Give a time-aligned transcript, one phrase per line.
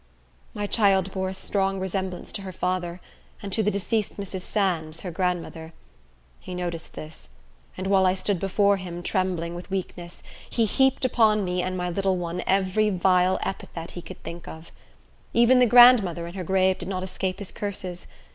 [0.55, 2.99] My child bore a strong resemblance to her father,
[3.43, 4.41] and to the deceased Mrs.
[4.41, 5.73] Sands, her grandmother.
[6.39, 7.29] He noticed this;
[7.77, 11.87] and while I stood before him, trembling with weakness, he heaped upon me and my
[11.91, 14.71] little one every vile epithet he could think of.
[15.33, 18.07] Even the grandmother in her grave did not escape his curses.